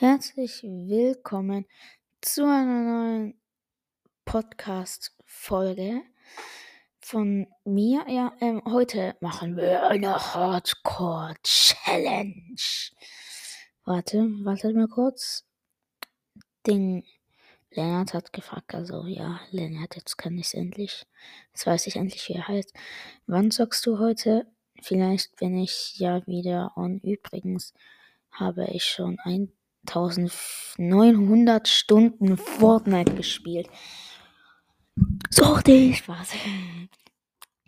[0.00, 1.66] Herzlich willkommen
[2.20, 3.34] zu einer neuen
[4.24, 6.02] Podcast-Folge
[7.00, 8.04] von mir.
[8.06, 12.54] Ja, ähm, heute machen wir eine Hardcore-Challenge.
[13.84, 15.44] Warte, warte mal kurz.
[16.64, 17.04] Ding.
[17.72, 21.06] Lennart hat gefragt, also ja, Lennart, jetzt kann ich es endlich.
[21.48, 22.72] Jetzt weiß ich endlich, wie er heißt.
[23.26, 24.46] Wann zockst du heute?
[24.80, 27.00] Vielleicht bin ich ja wieder on.
[27.00, 27.74] Übrigens
[28.30, 29.18] habe ich schon
[29.88, 33.68] 1900 Stunden Fortnite gespielt.
[35.30, 36.32] So richtig Spaß.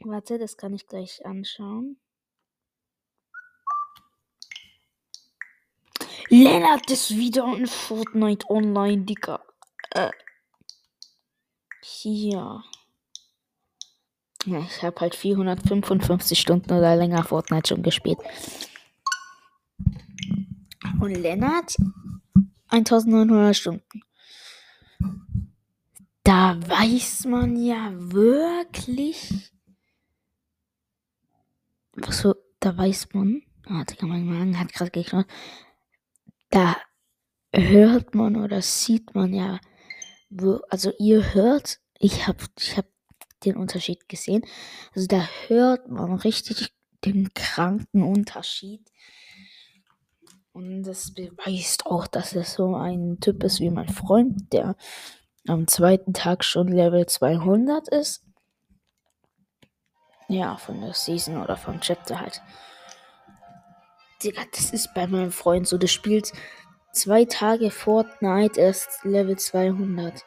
[0.04, 1.98] Warte, das kann ich gleich anschauen.
[6.28, 9.40] Lennart ist wieder in Fortnite online, Digga.
[9.90, 10.10] Äh,
[11.82, 12.62] hier.
[14.46, 18.18] Ja, ich habe halt 455 Stunden oder länger Fortnite schon gespielt.
[21.00, 21.76] Und Lennart
[22.70, 24.02] 1900 Stunden.
[26.22, 29.50] Da weiß man ja wirklich.
[31.92, 33.42] Was so, da weiß man.
[33.64, 35.26] Warte, kann mein Magen hat gerade geschaut.
[36.50, 36.76] Da
[37.52, 39.60] hört man oder sieht man ja
[40.68, 42.86] also ihr hört, ich habe ich hab
[43.44, 44.44] den Unterschied gesehen.
[44.94, 46.72] Also da hört man richtig
[47.04, 48.82] den kranken Unterschied.
[50.52, 54.76] Und das beweist auch, dass er so ein Typ ist wie mein Freund, der
[55.46, 58.24] am zweiten Tag schon Level 200 ist.
[60.28, 62.42] Ja, von der Season oder vom Chapter halt.
[64.22, 65.78] Digga, das ist bei meinem Freund so.
[65.78, 66.32] Der spielt
[66.92, 70.24] Zwei Tage Fortnite erst Level 200.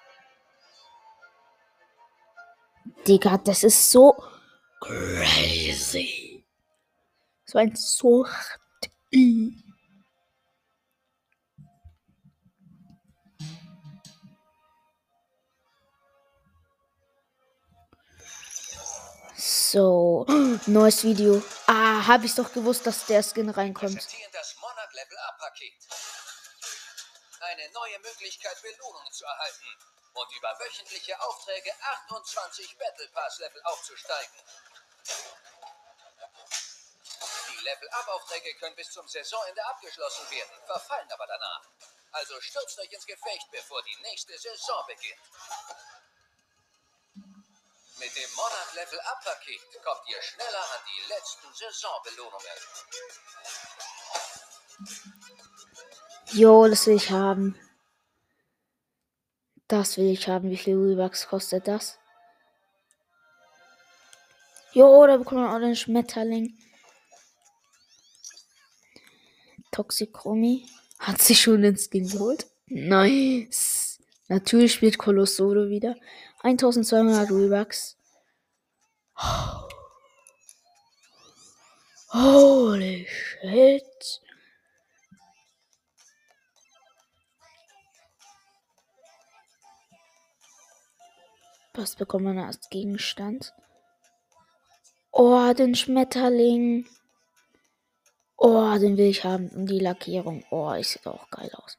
[3.06, 4.16] Digga, das ist so
[4.80, 6.46] crazy.
[7.46, 8.90] So ein Sucht.
[19.74, 20.24] So,
[20.68, 21.42] neues Video.
[21.66, 24.06] Ah, hab ich doch gewusst, dass der Skin reinkommt.
[24.32, 25.74] Das Monat Level Up Paket
[27.40, 29.66] eine neue Möglichkeit, Belohnungen zu erhalten
[30.14, 31.74] und über wöchentliche Aufträge
[32.06, 34.44] 28 Battle Pass Level aufzusteigen.
[37.50, 41.64] Die Level-Up-Aufträge können bis zum Saisonende abgeschlossen werden, verfallen aber danach.
[42.12, 45.22] Also stürzt euch ins Gefecht, bevor die nächste Saison beginnt.
[48.00, 52.58] Mit dem Monat Level Up Paket kommt ihr schneller an die letzten Saisonbelohnungen.
[56.32, 57.56] Jo, das will ich haben.
[59.68, 60.50] Das will ich haben.
[60.50, 62.00] Wie viel Rebucks kostet das?
[64.74, 66.58] Jo, da bekommen wir auch den Schmetterling.
[69.72, 70.68] Toxicromi.
[71.00, 72.48] Hat sich schon den Skin geholt.
[72.68, 73.93] Nice.
[74.34, 75.96] Natürlich spielt Colossolo wieder.
[76.42, 77.96] 1200 Rebucks.
[82.12, 84.22] Holy shit.
[91.76, 93.54] Was bekommt man als Gegenstand?
[95.12, 96.88] Oh, den Schmetterling.
[98.36, 99.50] Oh, den will ich haben.
[99.50, 100.44] Und die Lackierung.
[100.50, 101.78] Oh, ich sieht auch geil aus.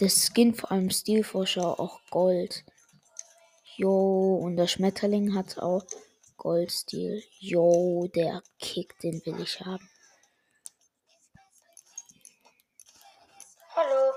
[0.00, 2.64] Der Skin, vor allem Stilvorschau, auch Gold.
[3.76, 5.84] Jo, und der Schmetterling hat auch
[6.38, 7.22] Goldstil.
[7.38, 9.90] Jo, der Kick, den will ich haben.
[13.76, 14.12] Hallo.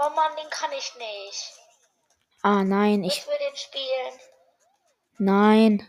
[0.00, 1.52] Oh Mann, den kann ich nicht.
[2.42, 3.18] Ah, nein, ich.
[3.18, 4.20] Ich will den spielen.
[5.18, 5.88] Nein.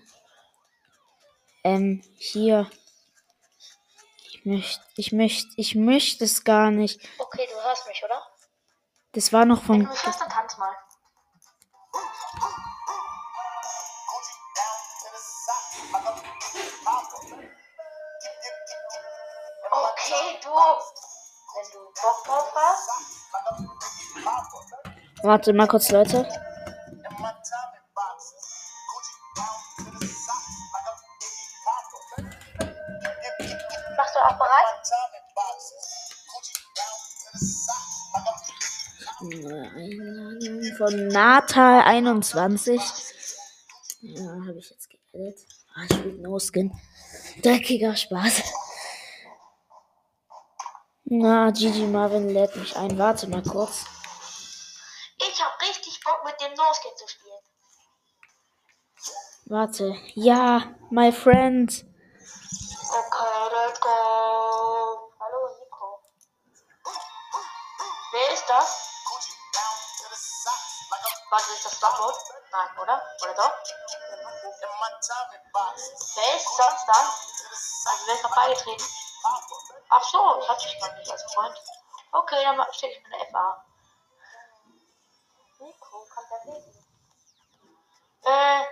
[1.64, 2.70] Ähm, hier.
[4.30, 7.00] Ich möchte, ich möchte, ich möchte es gar nicht.
[7.18, 8.33] Okay, du hörst mich, oder?
[9.14, 9.88] Das war noch von.
[9.88, 10.76] Hörst, dann tanz mal.
[19.72, 20.50] Okay, du.
[20.50, 22.90] Wenn du Bock drauf hast.
[25.22, 26.28] Warte mal kurz, Leute.
[33.96, 34.74] Machst du auch bereit?
[40.78, 42.82] Von Natal 21.
[44.02, 45.40] Ja, habe ich jetzt geedit.
[45.74, 46.72] Ah, ich spiele No Skin.
[47.42, 48.44] Dreckiger Spaß.
[51.06, 52.98] Na, Gigi Marvin lädt mich ein.
[52.98, 53.86] Warte mal kurz.
[55.18, 57.40] Ich hab richtig Bock mit dem No-Skin zu spielen.
[59.46, 59.96] Warte.
[60.16, 61.72] Ja, my friend.
[61.72, 63.90] Okay, let's go.
[65.20, 66.00] Hallo, Nico.
[68.12, 68.93] Wer ist das?
[71.34, 72.16] Warte, ist das Stockmode?
[72.52, 73.02] Nein, oder?
[73.24, 73.52] Oder doch?
[76.14, 77.06] Wer ist sonst dann?
[77.06, 78.86] Also wer ist noch beigetreten?
[79.90, 81.60] Ach so, das hatte ich noch nicht als Freund.
[82.12, 83.66] Okay, dann stelle ich meine FA.
[85.58, 86.86] Nico, kommt der lesen?
[88.26, 88.66] Äh,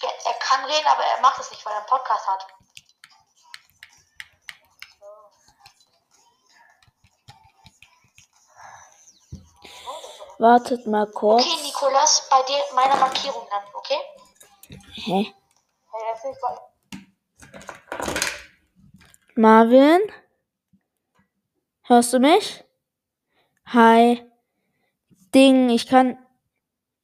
[0.00, 2.53] er kann reden, aber er macht es nicht, weil er einen Podcast hat.
[10.44, 11.42] Wartet mal kurz.
[11.42, 13.96] Okay, Nikolas, bei dir meine Markierung dann, okay?
[14.92, 15.34] Hä?
[19.36, 20.02] Marvin?
[21.84, 22.62] Hörst du mich?
[23.68, 24.30] Hi.
[25.34, 26.18] Ding, ich kann.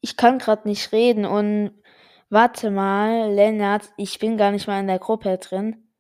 [0.03, 1.83] Ich kann gerade nicht reden und.
[2.29, 5.91] Warte mal, Lennart, ich bin gar nicht mal in der Gruppe drin.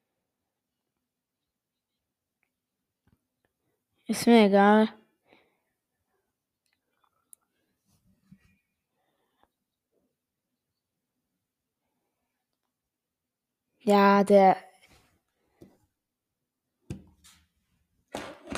[4.04, 5.00] Ist mir egal.
[13.90, 14.56] Ja, der.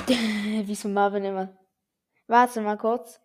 [0.67, 1.57] Wieso Marvin immer?
[2.27, 3.19] Warte mal kurz.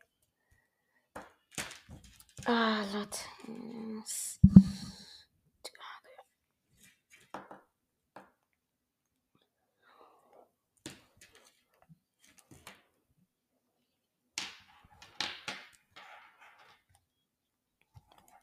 [2.47, 3.19] Ah, Leute.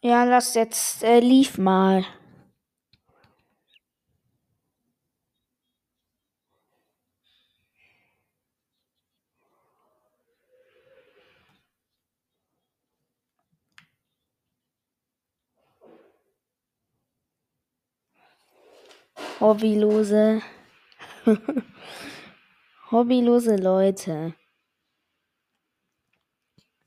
[0.02, 2.06] Ja, lass jetzt äh, lief mal.
[19.46, 20.42] Hobbylose.
[22.90, 24.34] Hobbylose Leute.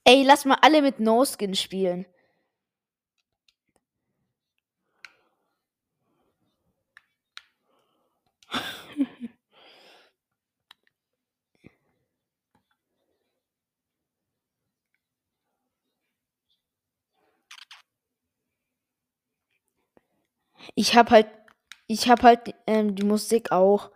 [0.04, 2.04] Ey, lass mal alle mit No-Skin spielen.
[20.74, 21.26] Ich hab halt,
[21.88, 23.90] ich hab halt ähm, die Musik auch.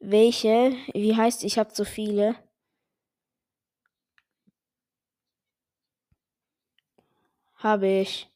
[0.00, 0.74] Welche?
[0.94, 1.44] Wie heißt?
[1.44, 2.36] Ich hab so viele.
[7.56, 8.28] Habe ich.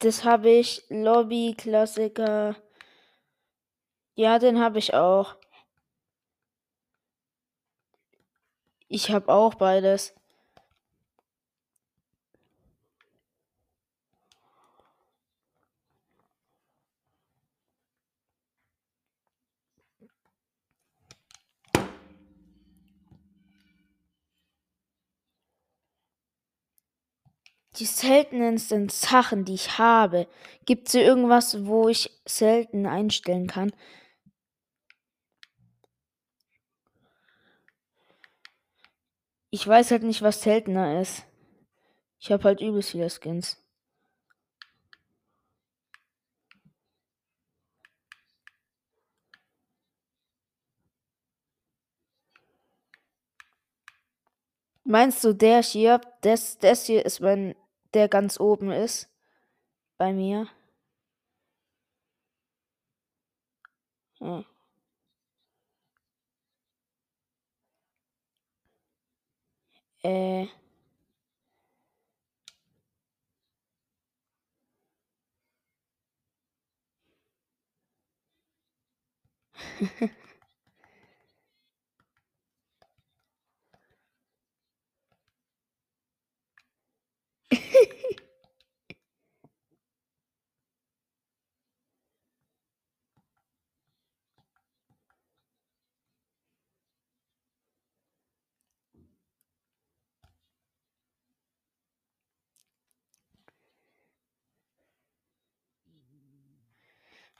[0.00, 0.84] Das habe ich.
[0.88, 2.56] Lobby, Klassiker.
[4.16, 5.36] Ja, den habe ich auch.
[8.88, 10.17] Ich habe auch beides.
[27.78, 30.26] Die seltensten Sachen, die ich habe.
[30.64, 33.72] Gibt es irgendwas, wo ich selten einstellen kann?
[39.50, 41.24] Ich weiß halt nicht, was seltener ist.
[42.18, 43.56] Ich habe halt übelst viele Skins.
[54.84, 57.54] Meinst du, der hier, das, das hier ist mein,
[57.94, 59.08] der ganz oben ist?
[59.98, 60.48] Bei mir?
[64.20, 64.40] Hm.
[70.02, 70.46] Äh.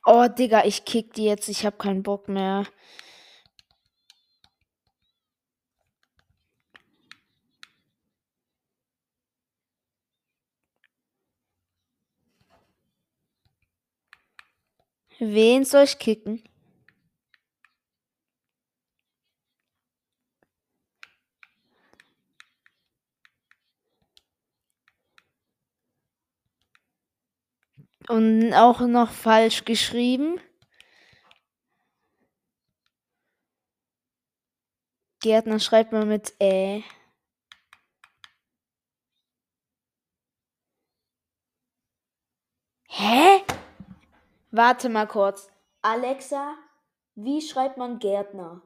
[0.04, 1.48] Oh, Digga, ich kick die jetzt.
[1.48, 2.64] Ich hab keinen Bock mehr.
[15.20, 16.42] Wen soll ich kicken?
[28.08, 30.40] Und auch noch falsch geschrieben.
[35.20, 36.82] Gärtner schreibt man mit Ä.
[42.88, 43.44] Hä?
[44.50, 45.50] Warte mal kurz.
[45.82, 46.56] Alexa,
[47.14, 48.62] wie schreibt man Gärtner?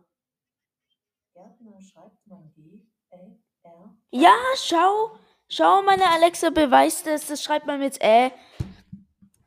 [1.35, 3.97] Gärtner schreibt man G, Ä, R.
[4.11, 5.19] Ja, schau.
[5.49, 7.27] Schau, meine Alexa beweist es.
[7.27, 8.31] Das schreibt man mit Ä.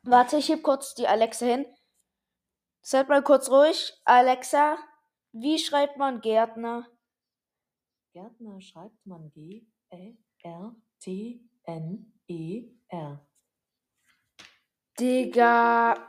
[0.08, 1.66] Warte, ich heb kurz die Alexa hin.
[2.80, 3.92] Seid mal kurz ruhig.
[4.04, 4.78] Alexa,
[5.32, 6.86] wie schreibt man Gärtner?
[8.12, 13.26] Gärtner schreibt man G, Ä, R, T, N, E, R.
[15.00, 16.08] Digga.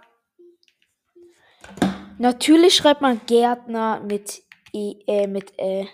[2.19, 5.87] Natürlich schreibt man Gärtner mit E, äh, mit Ä.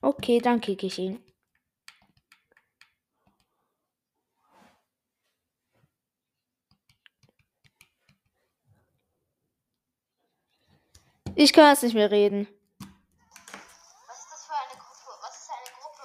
[0.00, 1.31] Okay, dann kicke ich ihn.
[11.34, 12.46] Ich kann jetzt nicht mehr reden.
[14.06, 15.10] Was ist das für eine Gruppe?
[15.22, 16.02] Was ist eine Gruppe?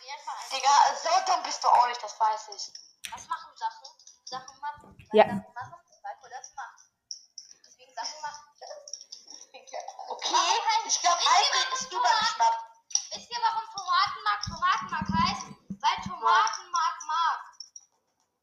[0.00, 2.72] Wie nennt man eine Digga, so dumm bist du auch nicht, das weiß ich.
[3.12, 3.88] Was machen Sachen?
[4.24, 4.96] Sachen machen.
[5.12, 5.24] Ja.
[5.24, 6.80] Sachen machen, weil das macht.
[7.66, 8.44] Deswegen Sachen machen.
[10.10, 10.52] Okay,
[10.86, 12.60] ich glaube, Alfred ist übergeschnappt.
[13.14, 15.46] Wisst ihr, warum Tomatenmark Tomatenmark heißt?
[15.80, 17.40] Weil Tomatenmark mag.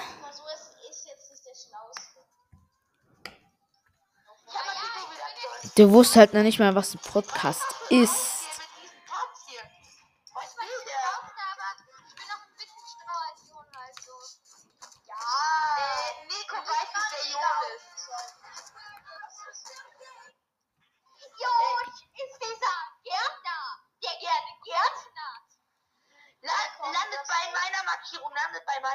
[5.75, 8.38] Du wusstest halt noch nicht mal, was ein Podcast ist.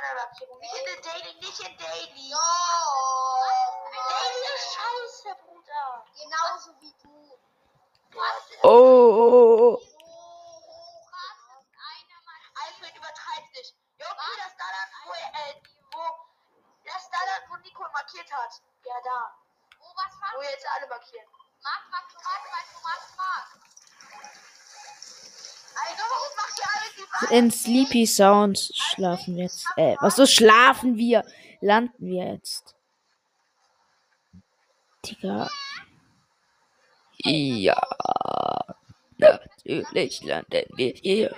[0.04, 0.58] Landet bei meiner Markierung.
[0.60, 2.30] Nicht in der Daily, nicht in Daily.
[2.30, 2.93] Jo.
[27.34, 29.66] In Sleepy Sound schlafen wir jetzt.
[29.76, 31.24] Äh, was so schlafen wir?
[31.60, 32.76] Landen wir jetzt.
[35.04, 35.50] Digga.
[37.24, 37.76] Ja.
[39.18, 41.34] Natürlich landen wir hier.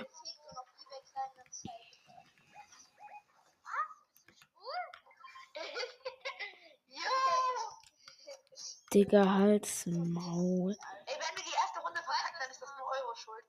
[8.93, 10.77] Digga, Hals, Maul.
[11.07, 13.43] Ey, wenn wir die erste Runde verkacken, dann ist das nur eure Schuld.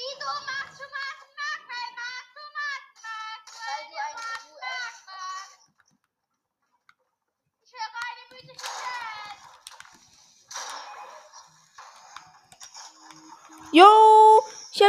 [0.00, 1.60] Wieso magst du Tomatenmark?
[1.68, 3.42] Weil Mark Tomatenmark.
[3.52, 4.16] Weil du ein
[4.56, 4.96] US.
[7.62, 9.40] Ich höre eine mythische Welt.
[14.80, 14.88] Jo,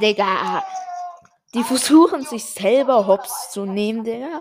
[0.00, 0.64] Digga?
[1.54, 4.40] Die versuchen sich selber hops zu nehmen, Digga.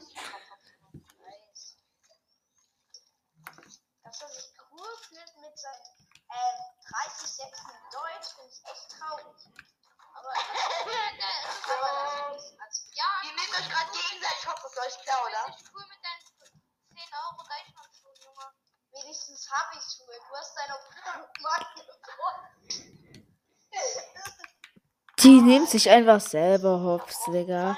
[25.69, 27.77] sich einfach selber hops, Digga.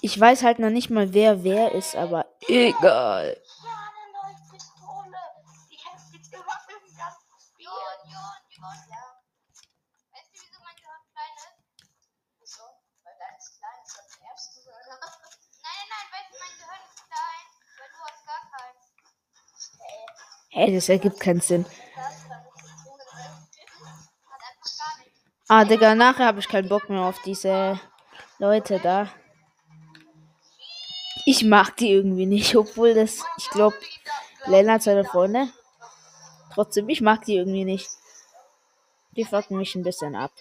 [0.00, 3.36] Ich weiß halt noch nicht mal, wer wer ist, aber egal.
[20.50, 21.66] Hey, das ergibt keinen Sinn.
[25.48, 27.78] Ah, Digga, nachher habe ich keinen Bock mehr auf diese
[28.38, 29.08] Leute da.
[31.24, 33.76] Ich mag die irgendwie nicht, obwohl das, ich glaube,
[34.46, 35.48] Lena hat seine Freunde.
[36.52, 37.88] Trotzdem, ich mag die irgendwie nicht.
[39.12, 40.32] Die fucken mich ein bisschen ab.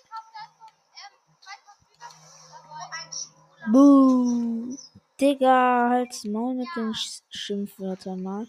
[3.71, 4.75] Buh.
[5.21, 8.47] Digga, halt's mal mit den Sch Schimpfwörtern mal.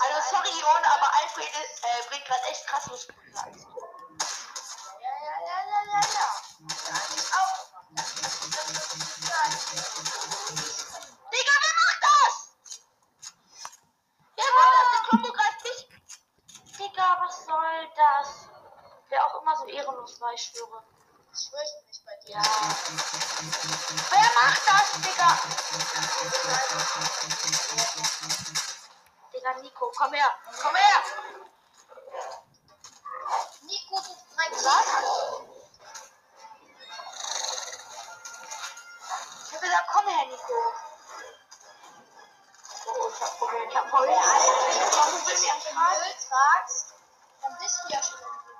[0.00, 3.08] Also sorry, Jon, aber Alfred äh, bringt gerade echt krass los.
[30.62, 31.02] Komm her!
[33.62, 34.86] Nico, du mein Glas.
[39.46, 40.58] Ich hab gesagt, komm her, Nico.
[42.86, 43.66] Oh, ich hab Probleme.
[43.68, 44.14] Ich hab Probleme.
[44.16, 46.94] Wenn du Probleme am Müll tragst,
[47.42, 48.58] dann bist du ja schon im Müll.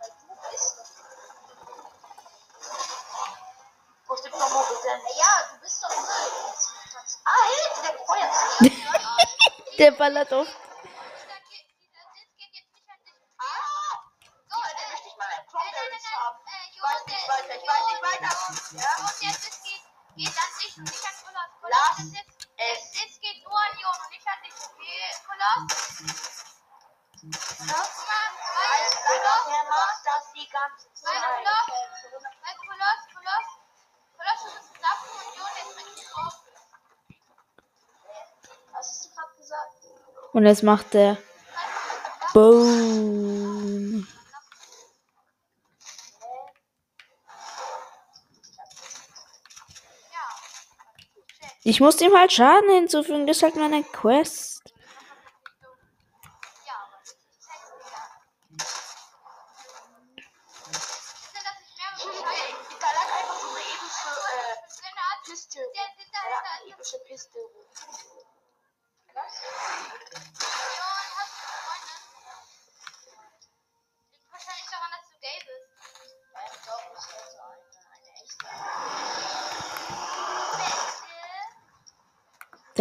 [0.00, 0.88] Weil du bist das.
[4.06, 5.00] Wo steht noch Mobile?
[5.16, 6.30] Ja, du bist doch im Müll.
[7.24, 8.30] Ah, hey, der Feuer.
[9.78, 10.46] Der ballert auf
[40.34, 41.16] Und jetzt macht er
[42.34, 44.06] Boom.
[51.62, 54.53] Ich muss ihm halt Schaden hinzufügen, das ist halt meine Quest.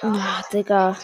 [0.00, 0.96] 啊这个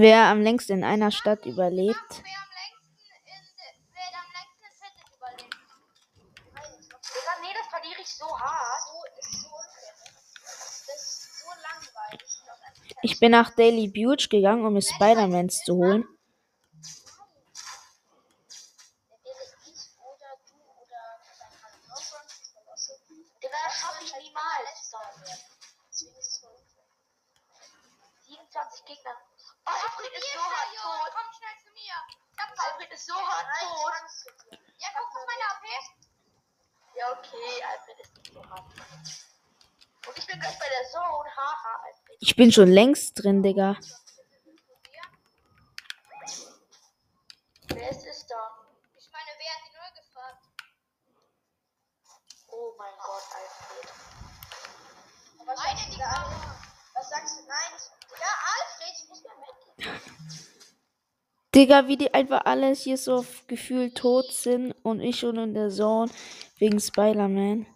[0.00, 2.22] Wer am längsten in einer Stadt überlebt.
[13.02, 16.06] Ich bin nach Daily Butte gegangen, um mir Spider-Mans zu holen.
[42.40, 43.76] bin schon längst drin, Digga.
[47.68, 48.36] Wer ist es da?
[48.96, 50.42] Ich meine, wer hat die Null gefragt?
[52.48, 53.92] Oh mein Gott, Alfred.
[55.44, 56.00] Was Eine, die
[56.94, 57.42] Was sagst du?
[57.46, 57.72] Nein.
[58.08, 60.00] Digga, Alfred, ich muss mal weg.
[61.54, 65.68] Digga, wie die einfach alles hier so gefühlt tot sind und ich schon in der
[65.68, 66.10] Zone
[66.56, 67.66] wegen Spider-Man.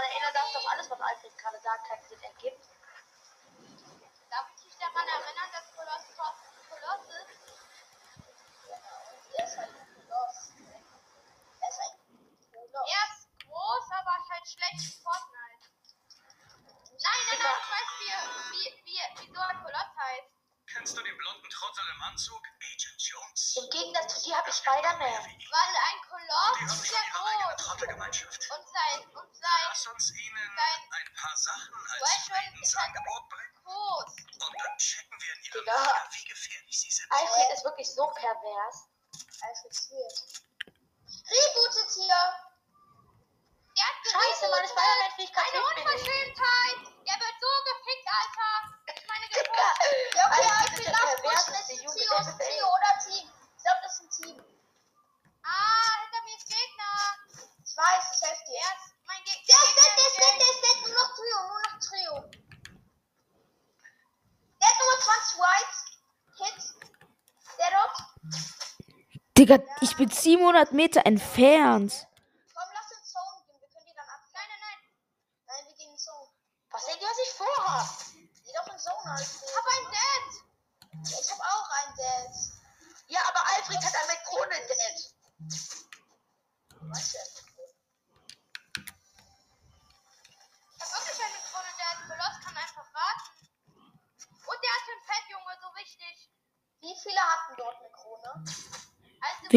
[0.00, 2.66] daran erinnern, dass doch alles, was Alfred gerade sagt, keinen Sinn ergibt.
[4.30, 7.40] Darf ich dich daran erinnern, dass Koloss trotzdem Koloss ist?
[9.36, 10.52] Er ist ein Koloss.
[11.60, 11.94] Er ist ein
[12.52, 12.88] Koloss.
[12.88, 15.64] Er ist groß, aber halt schlecht in Fortnite.
[17.02, 18.12] Nein, nein, nein, ich weiß, wie,
[18.52, 20.30] wie, wie, wie so ein Koloss heißt.
[20.72, 22.40] Kennst du den blonden Trottel im Anzug?
[22.62, 23.56] Agent Jones.
[23.56, 25.00] Im Gegensatz zu dir habe ich Spider-Man.
[25.00, 27.20] Weil ein Koloss ist ja groß.
[27.70, 29.09] Und sein
[32.00, 32.94] weißt schon, ist halt
[33.64, 34.16] groß.
[34.40, 35.64] Und dann checken wir in ihrem
[37.10, 38.89] Alfred ist wirklich so pervers.
[69.50, 72.06] Digga, ich bin 700 Meter entfernt.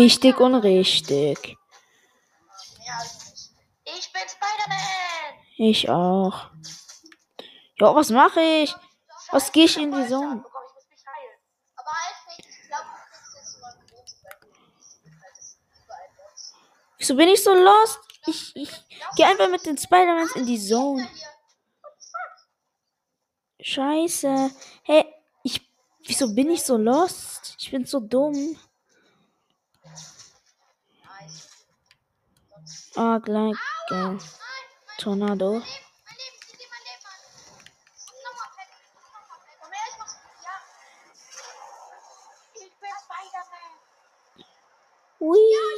[0.04, 1.58] wichtig und richtig.
[3.86, 5.32] Ich bin Spider-Man!
[5.58, 6.52] Ich auch.
[7.80, 8.76] Ja, was mache ich?
[9.32, 10.44] Was gehe ich in die Sonne?
[16.98, 18.00] Wieso bin ich so lost?
[18.26, 18.72] Ich, ich
[19.16, 21.08] gehe einfach mit den Spider-Mans in die Zone.
[23.62, 24.52] Scheiße.
[24.84, 25.06] Hey,
[25.44, 25.62] ich.
[26.06, 27.56] Wieso bin ich so lost?
[27.60, 28.58] Ich bin so dumm.
[33.28, 33.56] like
[33.92, 34.18] a
[34.98, 35.62] tornado.
[45.20, 45.73] Whee!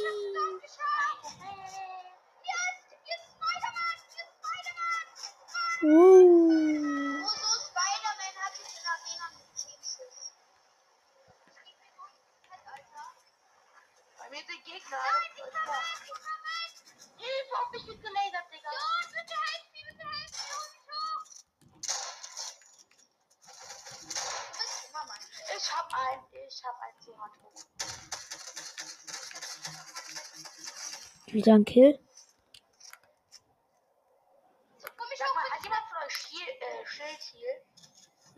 [31.36, 31.98] wieder ein Kill.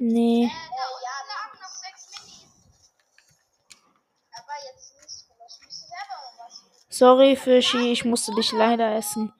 [0.00, 0.44] Nee.
[0.44, 2.92] Äh, da oh, ja, lagen noch sechs Minis.
[4.32, 5.26] Aber jetzt nicht.
[5.28, 6.64] Ich musste selber was.
[6.88, 9.32] Sorry, Fischi, ich musste dich leider essen.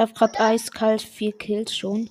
[0.00, 2.10] habe gerade eiskalt vier Kills schon.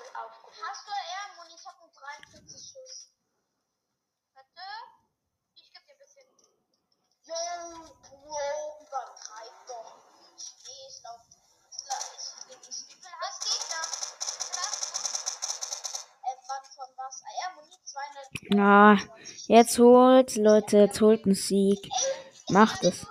[18.49, 18.97] Ja,
[19.47, 21.79] jetzt holt, Leute, jetzt holt einen Sieg.
[22.49, 23.05] Macht es.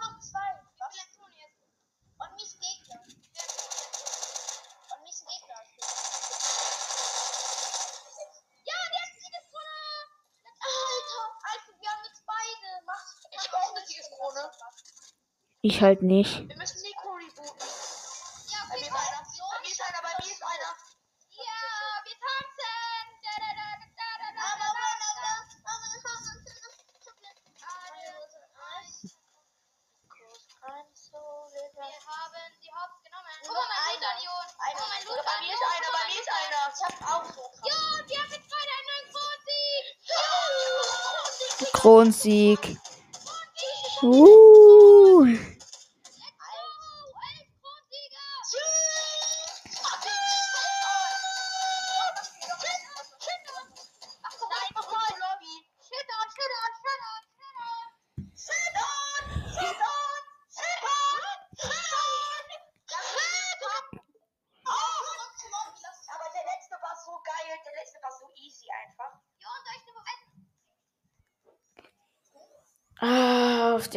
[15.63, 16.47] Ich halt nicht.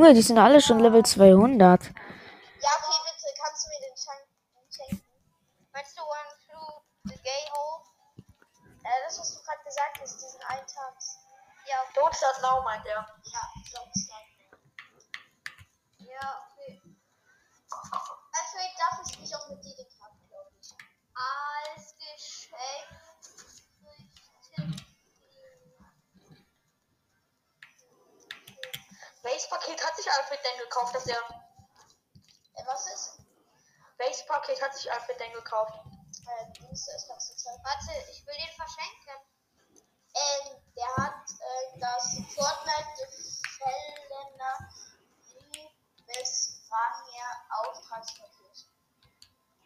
[0.00, 1.90] Junge, die sind alle schon Level 200.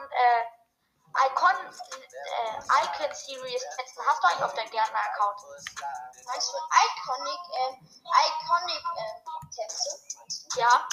[0.00, 0.42] von äh,
[1.26, 4.02] Icon, äh, Icon Series testen.
[4.06, 5.38] Hast du eigentlich auf deinem Gärtner-Account?
[6.26, 7.74] Meinst du Iconic, ähm,
[8.08, 9.16] Iconic, ähm,
[10.54, 10.60] du?
[10.60, 10.88] Ja.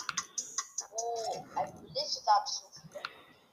[0.92, 2.64] Oh, ein Liste dazu.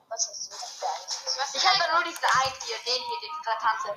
[0.08, 1.54] Was hast du für eins?
[1.54, 3.88] Ich habe nur diesen einen hier, den hier, den ich gerade tanze.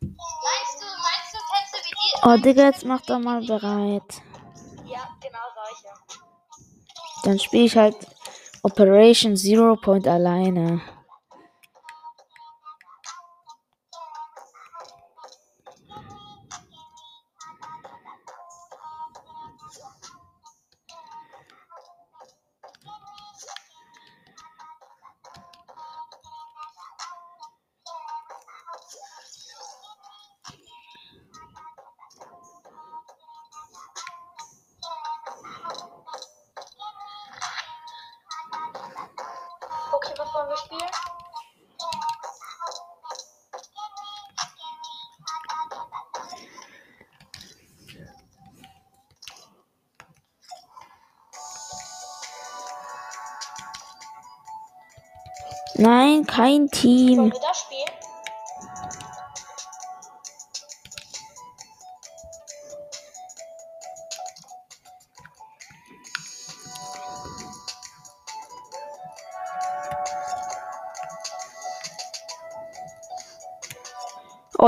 [0.00, 2.12] Meinst du, meinst du Tänze wie die?
[2.22, 4.22] Oh, Digga, jetzt mach doch mal bereit.
[4.84, 5.94] Ja, genau solche.
[7.24, 7.96] Dann spiele ich halt
[8.62, 10.80] Operation Zero Point alleine.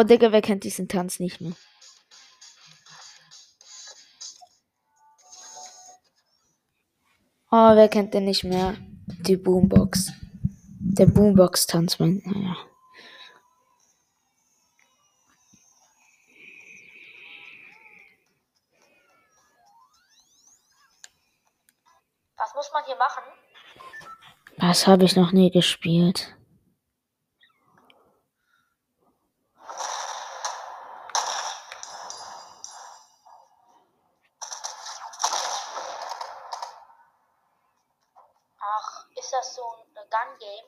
[0.01, 1.55] Oh, Digga, wer kennt diesen Tanz nicht mehr?
[7.51, 8.77] Oh, wer kennt den nicht mehr?
[9.27, 10.13] Die Boombox.
[10.79, 12.23] Der Boombox-Tanz, mein.
[12.25, 12.57] Naja.
[22.37, 23.25] Was muss man hier machen?
[24.59, 26.39] Das habe ich noch nie gespielt.
[38.61, 40.67] Ach, ist das so ein äh, Gun-Game?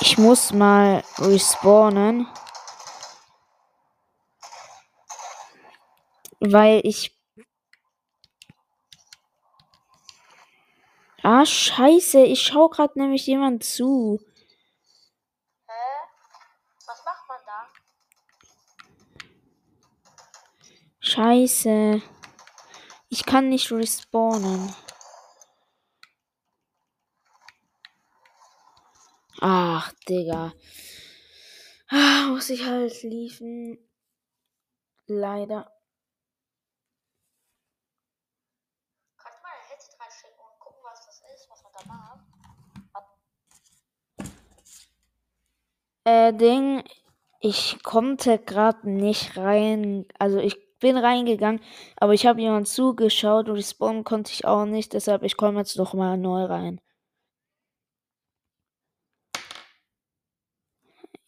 [0.00, 2.28] Ich muss mal respawnen.
[6.40, 7.16] Weil ich.
[11.22, 12.20] Ah, scheiße.
[12.20, 14.20] Ich schau grad nämlich jemand zu.
[15.66, 15.72] Hä?
[16.86, 17.68] Was macht man da?
[21.00, 22.02] Scheiße.
[23.08, 24.74] Ich kann nicht respawnen.
[29.40, 30.52] Ach, Digga.
[31.88, 33.78] Ah, muss ich halt liefen.
[35.06, 35.72] Leider.
[39.16, 42.20] Kannst mal ein Headset reinstecken und gucken, was das ist, was man da macht?
[46.04, 46.82] Äh, Ding.
[47.40, 50.04] Ich konnte gerade nicht rein.
[50.18, 51.60] Also ich bin reingegangen,
[51.96, 54.92] aber ich habe jemand zugeschaut und respawnen konnte ich auch nicht.
[54.92, 56.80] Deshalb, ich komme jetzt noch mal neu rein.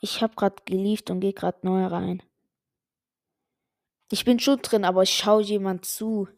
[0.04, 2.24] Ich habe gerade gelieft und gehe gerade neu rein.
[4.10, 6.28] Ich bin schon drin, aber ich schaue jemand zu.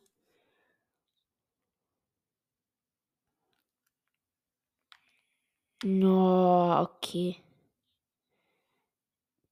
[5.84, 7.40] No, okay.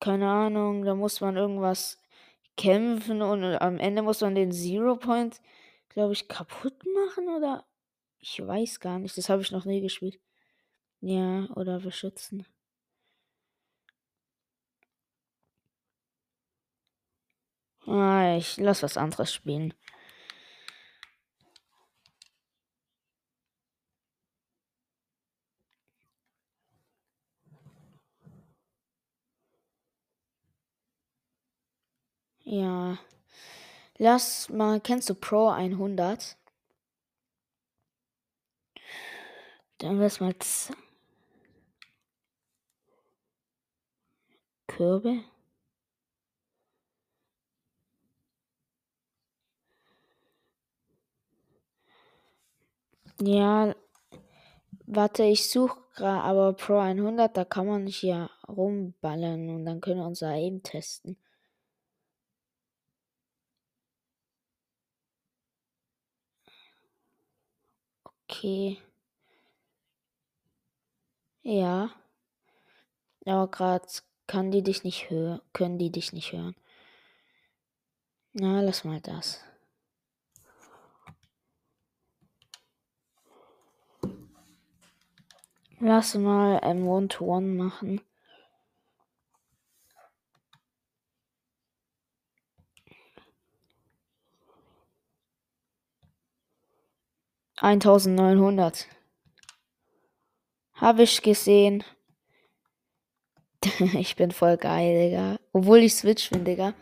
[0.00, 1.98] Keine Ahnung, da muss man irgendwas
[2.56, 5.40] kämpfen und am Ende muss man den Zero Point,
[5.88, 7.66] glaube ich, kaputt machen oder
[8.18, 9.16] ich weiß gar nicht.
[9.16, 10.20] Das habe ich noch nie gespielt.
[11.00, 12.46] Ja, oder beschützen.
[17.86, 19.72] Ah, ich lass was anderes spielen.
[32.44, 32.98] Ja.
[33.98, 36.36] Lass mal, kennst du Pro 100?
[39.78, 40.72] Dann wär's mal Z
[53.24, 53.74] Ja,
[54.86, 60.00] warte, ich suche gerade, aber Pro 100, da kann man hier rumballern und dann können
[60.00, 61.16] wir unser Aim testen.
[68.28, 68.78] Okay.
[71.44, 71.90] Ja.
[73.26, 73.86] Aber gerade
[74.26, 76.54] kann die dich nicht hören, können die dich nicht hören.
[78.34, 79.40] Na, lass mal das.
[85.84, 88.00] Lass mal ähm, One-to-One machen.
[97.56, 98.86] Eintausendneunhundert.
[100.74, 101.82] Habe ich gesehen.
[103.94, 105.36] ich bin voll geil, Digga.
[105.52, 106.74] Obwohl ich Switch bin, Digga.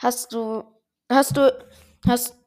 [0.00, 0.64] Hast du.
[1.08, 1.56] Hast du.
[2.04, 2.39] Hast.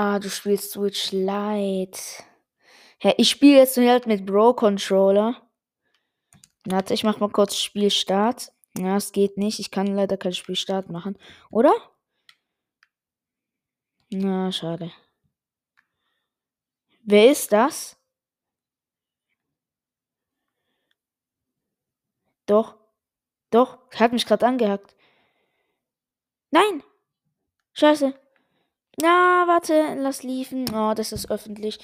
[0.00, 2.00] Ah, du spielst Switch Lite.
[3.02, 5.42] Ja, ich spiele jetzt halt mit Bro Controller.
[6.66, 8.52] Warte, ich mach mal kurz Spielstart.
[8.76, 9.58] Ja, es geht nicht.
[9.58, 11.18] Ich kann leider kein Spielstart machen.
[11.50, 11.72] Oder?
[14.10, 14.92] Na, schade.
[17.02, 17.96] Wer ist das?
[22.46, 22.76] Doch.
[23.50, 23.78] Doch.
[23.96, 24.94] Hat mich gerade angehackt.
[26.52, 26.84] Nein.
[27.72, 28.14] Scheiße.
[29.00, 29.94] Na, warte.
[29.96, 30.66] Lass liefen.
[30.74, 31.78] Oh, das ist öffentlich.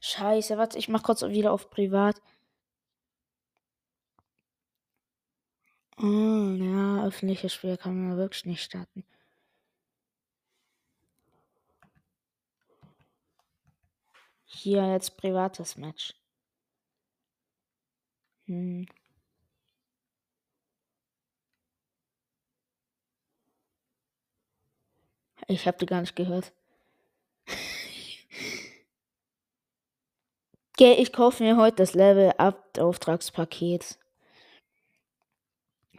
[0.00, 0.56] Scheiße.
[0.58, 2.20] Warte, ich mach kurz wieder auf privat.
[6.00, 9.04] Oh, ja, öffentliches Spiel kann man wirklich nicht starten.
[14.46, 16.14] Hier jetzt privates Match.
[18.46, 18.86] Hm.
[25.48, 26.52] Ich hab die gar nicht gehört.
[30.74, 33.98] Okay, ich kaufe mir heute das Level Up Auftragspaket.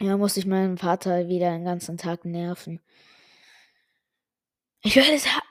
[0.00, 2.80] Ja, muss ich meinen Vater wieder den ganzen Tag nerven.
[4.82, 5.42] Ich werde es ha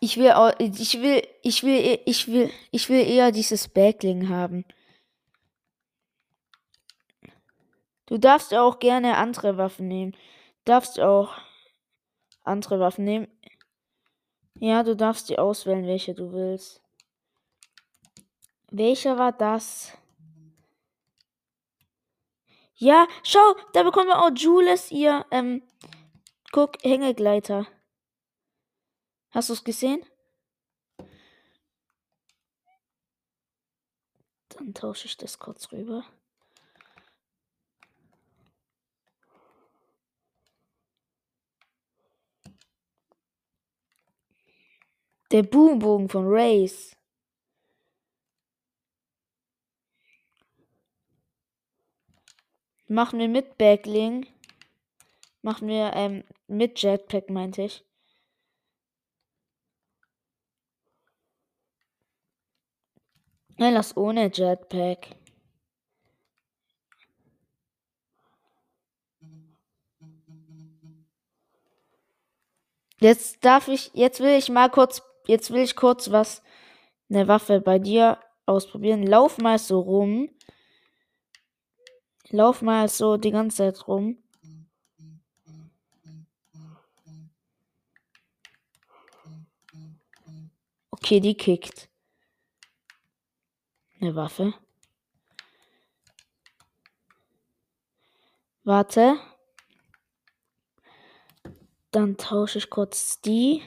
[0.00, 4.64] Ich will, ich will, ich will, ich will, ich will eher dieses Backling haben.
[8.12, 10.14] Du darfst auch gerne andere Waffen nehmen.
[10.66, 11.32] Darfst auch
[12.42, 13.26] andere Waffen nehmen.
[14.56, 16.82] Ja, du darfst die auswählen, welche du willst.
[18.70, 19.96] Welcher war das?
[22.74, 25.62] Ja, schau, da bekommen wir auch Jules ihr, ähm,
[26.52, 27.66] guck, Hängegleiter.
[29.30, 30.04] Hast du es gesehen?
[34.50, 36.04] Dann tausche ich das kurz rüber.
[45.32, 46.94] Der Boombogen von Race.
[52.86, 54.26] Machen wir mit Backling.
[55.40, 57.82] Machen wir ähm, mit Jetpack, meinte ich.
[63.56, 65.16] Nein, lass ohne Jetpack.
[73.00, 76.42] Jetzt darf ich, jetzt will ich mal kurz, jetzt will ich kurz was,
[77.10, 79.06] eine Waffe bei dir ausprobieren.
[79.06, 80.30] Lauf mal so rum.
[82.30, 84.18] Lauf mal so die ganze Zeit rum.
[90.90, 91.88] Okay, die kickt.
[94.00, 94.54] Eine Waffe.
[98.64, 99.18] Warte.
[101.90, 103.62] Dann tausche ich kurz die.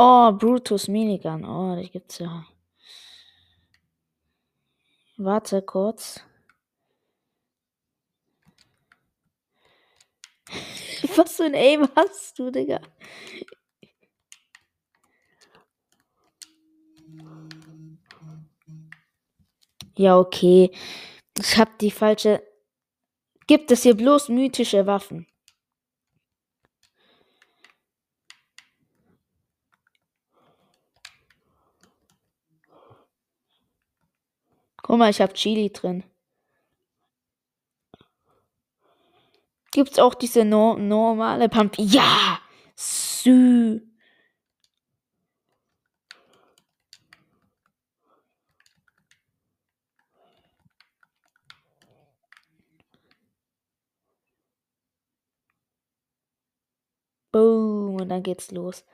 [0.00, 1.44] Oh, Brutus Minigun.
[1.44, 2.46] Oh, die gibt's ja.
[5.16, 6.20] Warte kurz.
[11.16, 12.80] Was für ein Aim hast du, Digga?
[19.96, 20.70] Ja, okay.
[21.36, 22.40] Ich hab die falsche.
[23.48, 25.26] Gibt es hier bloß mythische Waffen?
[34.88, 36.02] Guck mal, ich hab Chili drin.
[39.70, 41.74] Gibt's auch diese no normale Pump?
[41.76, 42.40] Ja!
[42.74, 43.82] Sü.
[57.30, 58.84] Boom, und dann geht's los.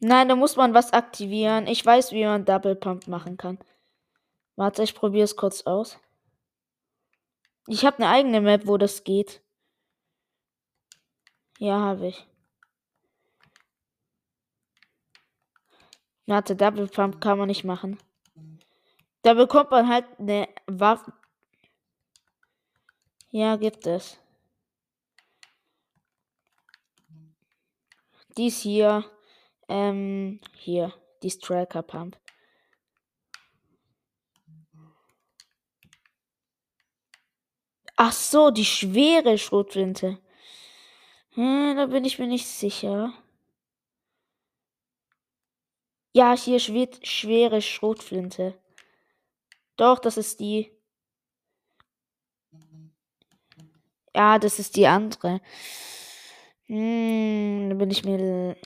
[0.00, 1.66] Nein, da muss man was aktivieren.
[1.66, 3.58] Ich weiß, wie man Double Pump machen kann.
[4.56, 5.98] Warte, ich probiere es kurz aus.
[7.66, 9.42] Ich habe eine eigene Map, wo das geht.
[11.58, 12.26] Ja, habe ich.
[16.26, 17.98] Warte, Double Pump kann man nicht machen.
[19.22, 21.12] Da bekommt man halt eine Waffe.
[23.30, 24.18] Ja, gibt es.
[28.36, 29.04] Dies hier.
[29.68, 30.92] Ähm, hier.
[31.22, 32.16] Die Striker Pump.
[37.96, 40.18] Ach so, die schwere Schrotflinte.
[41.34, 43.12] Hm, da bin ich mir nicht sicher.
[46.14, 48.54] Ja, hier schwert schwere Schrotflinte.
[49.76, 50.70] Doch, das ist die.
[54.14, 55.40] Ja, das ist die andere.
[56.66, 58.56] Hm, da bin ich mir.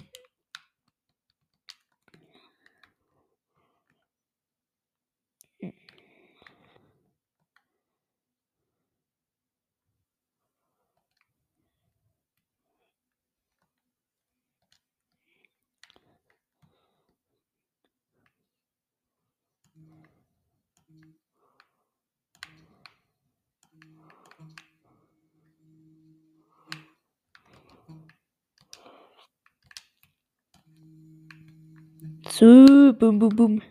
[32.43, 33.63] So, bum, bum, bum.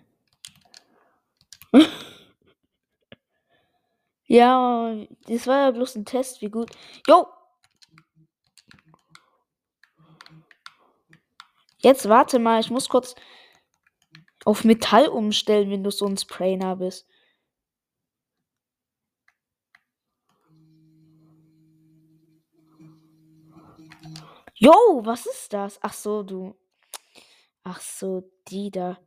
[4.27, 4.95] ja,
[5.27, 6.69] das war ja bloß ein Test, wie gut.
[7.07, 7.25] Jo!
[11.79, 13.15] Jetzt warte mal, ich muss kurz
[14.45, 17.07] auf Metall umstellen, wenn du so ein Sprainer bist.
[24.63, 25.79] Jo, was ist das?
[25.81, 26.53] Ach so, du.
[27.63, 28.97] Ach so, die da.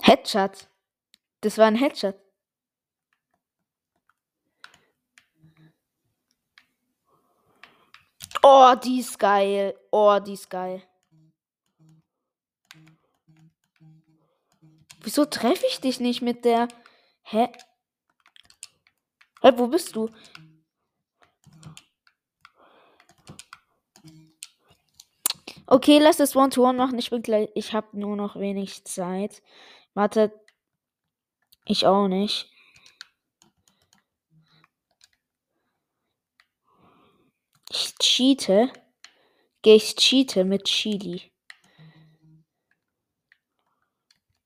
[0.00, 0.68] Headshot.
[1.40, 2.16] Das war ein Headshot.
[8.42, 9.74] Oh, die ist geil.
[9.90, 10.82] Oh, die ist geil.
[15.00, 16.68] Wieso treffe ich dich nicht mit der?
[17.22, 17.48] Hä?
[19.42, 20.10] Hä, wo bist du?
[25.66, 26.98] Okay, lass das One-to-One machen.
[26.98, 27.48] Ich bin gleich.
[27.54, 29.42] Ich habe nur noch wenig Zeit.
[29.94, 30.32] Warte.
[31.64, 32.50] Ich auch nicht.
[37.70, 38.70] Ich cheate.
[39.62, 41.32] Geh ich cheate mit Chili.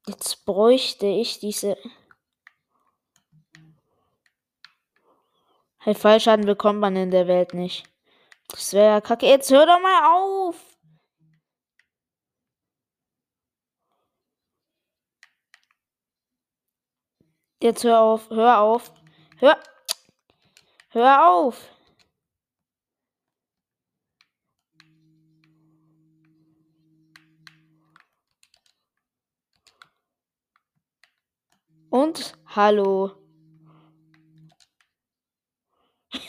[0.07, 1.77] Jetzt bräuchte ich diese.
[5.81, 7.85] Halt Fallschaden bekommt man in der Welt nicht.
[8.49, 9.27] Das wäre ja kacke.
[9.27, 10.68] Jetzt hör doch mal auf.
[17.61, 18.31] Jetzt hör auf.
[18.31, 18.93] Hör auf.
[19.39, 19.59] Hör.
[20.91, 21.75] Hör auf.
[31.91, 33.13] Und hallo.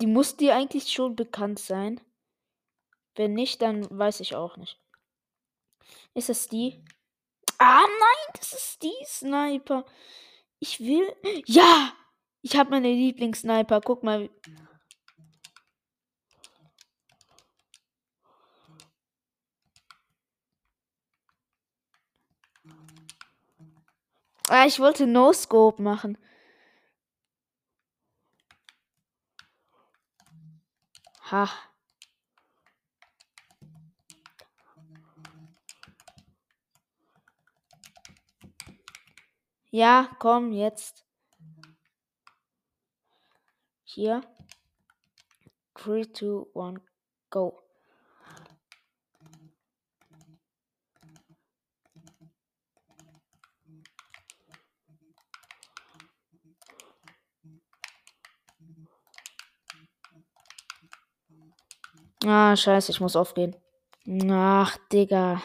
[0.00, 2.00] Die muss dir eigentlich schon bekannt sein.
[3.16, 4.80] Wenn nicht, dann weiß ich auch nicht.
[6.14, 6.82] Ist es die?
[7.58, 9.84] Ah nein, das ist die Sniper.
[10.58, 11.14] Ich will.
[11.46, 11.92] Ja!
[12.42, 13.80] Ich habe meine Lieblingssniper.
[13.80, 14.30] Guck mal.
[24.48, 26.18] Ah, ich wollte No-Scope machen.
[31.30, 31.48] Ha.
[39.76, 41.04] Ja, komm, jetzt.
[43.84, 44.22] Hier.
[45.74, 46.80] 3, 2, 1,
[47.28, 47.60] go.
[62.24, 63.54] Ah, scheiße, ich muss aufgehen.
[64.30, 65.42] Ach, Digga.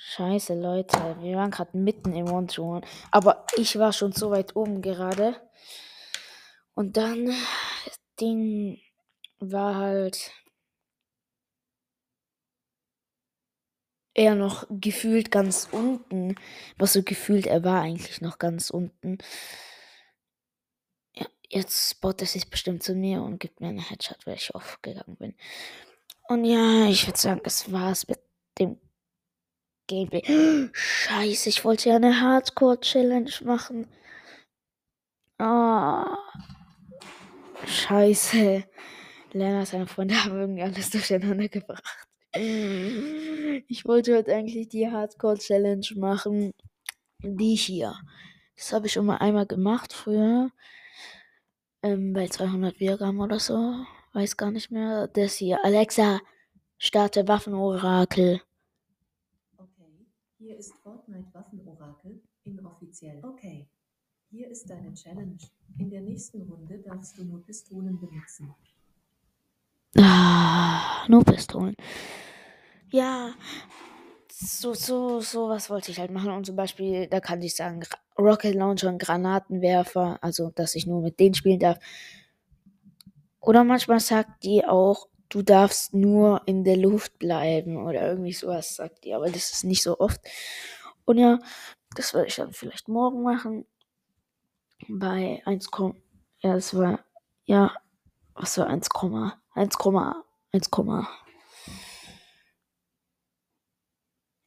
[0.00, 1.16] Scheiße, Leute.
[1.20, 2.86] Wir waren gerade mitten im One-to-One.
[3.10, 5.34] Aber ich war schon so weit oben gerade.
[6.74, 8.80] Und dann, das Ding
[9.40, 10.30] war halt
[14.14, 16.36] er noch gefühlt ganz unten.
[16.76, 19.18] Was so gefühlt, er war eigentlich noch ganz unten.
[21.16, 24.54] Ja, jetzt baut er sich bestimmt zu mir und gibt mir einen Headshot, weil ich
[24.54, 25.34] aufgegangen bin.
[26.28, 28.20] Und ja, ich würde sagen, das war's mit
[28.60, 28.78] dem
[29.88, 30.22] Gameplay.
[30.72, 33.88] Scheiße, ich wollte ja eine Hardcore-Challenge machen.
[35.38, 36.18] Ah.
[37.66, 38.64] Scheiße.
[39.32, 42.06] Lena, seine Freunde haben irgendwie alles durcheinander gebracht.
[42.32, 46.52] Ich wollte heute eigentlich die Hardcore-Challenge machen.
[47.20, 47.94] Die hier.
[48.56, 50.50] Das habe ich schon mal einmal gemacht früher.
[51.82, 53.74] Ähm, bei 200 Wiedergaben oder so.
[54.12, 55.08] Weiß gar nicht mehr.
[55.08, 55.64] Das hier.
[55.64, 56.20] Alexa,
[56.78, 58.40] starte Waffenorakel.
[60.40, 63.20] Hier ist Fortnite Waffenorakel inoffiziell.
[63.24, 63.68] Okay,
[64.30, 65.36] hier ist deine Challenge.
[65.78, 68.54] In der nächsten Runde darfst du nur Pistolen benutzen.
[69.96, 71.74] Ah, nur Pistolen.
[72.92, 73.34] Ja,
[74.30, 76.30] so, so, so was wollte ich halt machen.
[76.30, 77.82] Und zum Beispiel, da kann ich sagen,
[78.16, 81.80] Rocket Launcher und Granatenwerfer, also dass ich nur mit denen spielen darf.
[83.40, 88.76] Oder manchmal sagt die auch, du darfst nur in der Luft bleiben oder irgendwie sowas
[88.76, 90.20] sagt die, aber das ist nicht so oft.
[91.04, 91.38] Und ja,
[91.96, 93.66] das werde ich dann vielleicht morgen machen.
[94.88, 95.70] Bei 1,
[96.40, 97.00] ja, es war,
[97.44, 97.72] ja,
[98.34, 98.88] was war 1,
[99.54, 99.76] 1,
[100.52, 100.66] 1,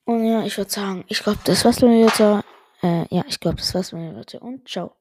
[0.06, 2.44] und ja, ich würde sagen, ich glaube, das war's mit mir heute.
[2.82, 4.40] Äh, ja, ich glaube, das war's mit mir heute.
[4.40, 5.01] Und ciao.